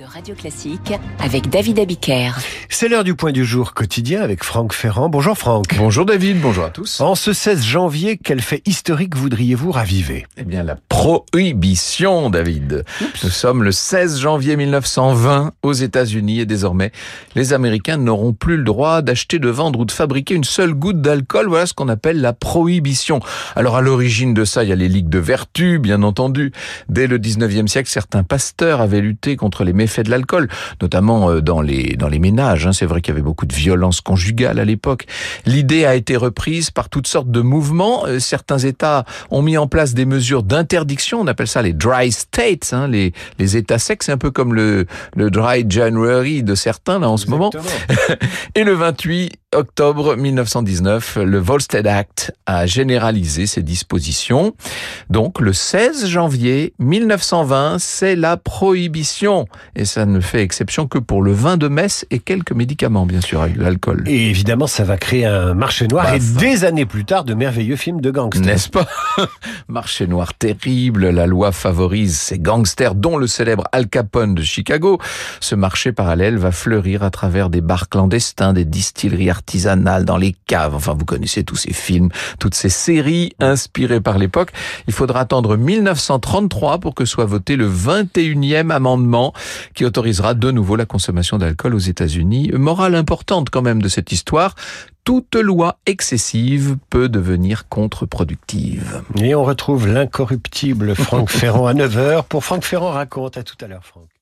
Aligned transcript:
de 0.00 0.04
Radio 0.06 0.34
Classique 0.34 0.94
avec 1.18 1.50
David 1.50 1.78
Abiker. 1.78 2.30
C'est 2.70 2.88
l'heure 2.88 3.04
du 3.04 3.14
point 3.14 3.32
du 3.32 3.44
jour 3.44 3.74
quotidien 3.74 4.22
avec 4.22 4.44
Franck 4.44 4.72
Ferrand. 4.72 5.10
Bonjour 5.10 5.36
Franck. 5.36 5.76
Bonjour 5.76 6.06
David, 6.06 6.40
bonjour 6.40 6.64
à 6.64 6.70
tous. 6.70 7.02
En 7.02 7.14
ce 7.14 7.34
16 7.34 7.62
janvier, 7.62 8.16
quel 8.16 8.40
fait 8.40 8.62
historique 8.64 9.14
voudriez-vous 9.14 9.70
raviver? 9.70 10.26
Eh 10.38 10.44
bien 10.44 10.62
la 10.62 10.76
prohibition 10.88 12.30
David. 12.30 12.84
Nous 13.22 13.28
sommes 13.28 13.62
le 13.62 13.72
16 13.72 14.20
janvier 14.20 14.56
1920 14.56 15.52
aux 15.62 15.72
États-Unis 15.72 16.40
et 16.40 16.46
désormais 16.46 16.92
les 17.34 17.52
Américains 17.52 17.98
n'auront 17.98 18.32
plus 18.32 18.56
le 18.56 18.64
droit 18.64 19.02
d'acheter, 19.02 19.38
de 19.38 19.50
vendre 19.50 19.80
ou 19.80 19.84
de 19.84 19.92
fabriquer 19.92 20.34
une 20.34 20.44
seule 20.44 20.72
goutte 20.72 21.02
d'alcool. 21.02 21.48
Voilà 21.48 21.66
ce 21.66 21.74
qu'on 21.74 21.88
appelle 21.88 22.22
la 22.22 22.32
prohibition. 22.32 23.20
Alors 23.54 23.76
à 23.76 23.82
l'origine 23.82 24.32
de 24.32 24.46
ça, 24.46 24.64
il 24.64 24.70
y 24.70 24.72
a 24.72 24.76
les 24.76 24.88
ligues 24.88 25.10
de 25.10 25.18
vertu, 25.18 25.78
bien 25.78 26.02
entendu. 26.02 26.52
Dès 26.88 27.06
le 27.06 27.18
19e 27.18 27.66
siècle, 27.66 27.90
certains 27.90 28.22
pasteurs 28.22 28.80
avaient 28.80 29.02
lutté 29.02 29.36
contre 29.36 29.62
les 29.62 29.74
méfaits 29.74 29.89
de 29.98 30.10
l'alcool, 30.10 30.48
notamment 30.80 31.30
euh, 31.30 31.40
dans 31.40 31.60
les 31.60 31.96
dans 31.96 32.08
les 32.08 32.18
ménages. 32.18 32.66
Hein. 32.66 32.72
C'est 32.72 32.86
vrai 32.86 33.00
qu'il 33.00 33.12
y 33.12 33.16
avait 33.16 33.22
beaucoup 33.22 33.46
de 33.46 33.54
violence 33.54 34.00
conjugale 34.00 34.58
à 34.58 34.64
l'époque. 34.64 35.06
L'idée 35.46 35.84
a 35.84 35.94
été 35.94 36.16
reprise 36.16 36.70
par 36.70 36.88
toutes 36.88 37.06
sortes 37.06 37.30
de 37.30 37.40
mouvements. 37.40 38.06
Euh, 38.06 38.18
certains 38.18 38.58
États 38.58 39.04
ont 39.30 39.42
mis 39.42 39.58
en 39.58 39.66
place 39.66 39.94
des 39.94 40.06
mesures 40.06 40.42
d'interdiction. 40.42 41.20
On 41.20 41.26
appelle 41.26 41.48
ça 41.48 41.62
les 41.62 41.72
dry 41.72 42.12
states, 42.12 42.72
hein, 42.72 42.88
les 42.88 43.12
les 43.38 43.56
États 43.56 43.78
secs. 43.78 44.02
C'est 44.02 44.12
un 44.12 44.18
peu 44.18 44.30
comme 44.30 44.54
le 44.54 44.86
le 45.16 45.30
dry 45.30 45.64
January 45.68 46.42
de 46.42 46.54
certains 46.54 46.98
là 46.98 47.08
en 47.08 47.16
ce 47.16 47.26
moment. 47.26 47.50
Et 48.54 48.64
le 48.64 48.72
28 48.72 49.32
octobre 49.54 50.14
1919, 50.14 51.18
le 51.24 51.38
Volstead 51.38 51.86
Act 51.86 52.32
a 52.46 52.66
généralisé 52.66 53.46
ces 53.46 53.62
dispositions. 53.62 54.54
Donc 55.08 55.40
le 55.40 55.52
16 55.52 56.06
janvier 56.06 56.72
1920, 56.78 57.78
c'est 57.80 58.14
la 58.14 58.36
prohibition. 58.36 59.46
Et 59.74 59.84
ça 59.84 60.06
ne 60.06 60.20
fait 60.20 60.42
exception 60.42 60.86
que 60.86 60.98
pour 60.98 61.22
le 61.22 61.32
vin 61.32 61.56
de 61.56 61.66
messe 61.66 62.06
et 62.10 62.20
quelques 62.20 62.52
médicaments, 62.52 63.06
bien 63.06 63.20
sûr, 63.20 63.42
avec 63.42 63.56
l'alcool. 63.56 64.04
Et 64.06 64.28
évidemment, 64.28 64.68
ça 64.68 64.84
va 64.84 64.96
créer 64.96 65.26
un 65.26 65.54
marché 65.54 65.88
noir 65.88 66.04
Bah, 66.04 66.16
et 66.16 66.20
des 66.20 66.64
années 66.64 66.86
plus 66.86 67.04
tard, 67.04 67.24
de 67.24 67.34
merveilleux 67.34 67.76
films 67.76 68.00
de 68.00 68.10
gangsters. 68.12 68.46
N'est-ce 68.46 68.68
pas? 68.68 68.86
Marché 69.68 70.06
noir 70.06 70.34
terrible, 70.34 71.08
la 71.10 71.26
loi 71.26 71.50
favorise 71.50 72.16
ces 72.18 72.38
gangsters, 72.38 72.94
dont 72.94 73.16
le 73.16 73.26
célèbre 73.26 73.64
Al 73.72 73.88
Capone 73.88 74.34
de 74.34 74.42
Chicago. 74.42 74.98
Ce 75.40 75.54
marché 75.54 75.92
parallèle 75.92 76.38
va 76.38 76.52
fleurir 76.52 77.02
à 77.02 77.10
travers 77.10 77.50
des 77.50 77.60
bars 77.60 77.88
clandestins, 77.88 78.52
des 78.52 78.64
distilleries 78.64 79.30
artisanales, 79.40 80.04
dans 80.04 80.18
les 80.18 80.36
caves. 80.46 80.74
Enfin, 80.74 80.94
vous 80.96 81.06
connaissez 81.06 81.44
tous 81.44 81.56
ces 81.56 81.72
films, 81.72 82.10
toutes 82.38 82.54
ces 82.54 82.68
séries 82.68 83.32
inspirées 83.40 84.00
par 84.00 84.18
l'époque. 84.18 84.50
Il 84.86 84.92
faudra 84.92 85.20
attendre 85.20 85.56
1933 85.56 86.78
pour 86.78 86.94
que 86.94 87.06
soit 87.06 87.24
voté 87.24 87.56
le 87.56 87.68
21e 87.68 88.70
amendement 88.70 89.32
qui 89.74 89.86
autorisera 89.86 90.34
de 90.34 90.50
nouveau 90.50 90.76
la 90.76 90.84
consommation 90.84 91.38
d'alcool 91.38 91.74
aux 91.74 91.78
États-Unis. 91.78 92.50
Morale 92.52 92.94
importante 92.94 93.48
quand 93.48 93.62
même 93.62 93.80
de 93.80 93.88
cette 93.88 94.12
histoire. 94.12 94.54
Toute 95.04 95.34
loi 95.34 95.78
excessive 95.86 96.76
peut 96.90 97.08
devenir 97.08 97.66
contre-productive. 97.68 99.02
Et 99.16 99.34
on 99.34 99.42
retrouve 99.42 99.88
l'incorruptible 99.88 100.94
Franck 100.94 101.30
Ferrand 101.40 101.66
à 101.66 101.72
9h 101.72 102.24
pour 102.24 102.44
Franck 102.44 102.64
Ferrand 102.64 102.90
raconte. 102.90 103.38
À 103.38 103.42
tout 103.42 103.56
à 103.64 103.66
l'heure 103.66 103.84
Franck. 103.84 104.19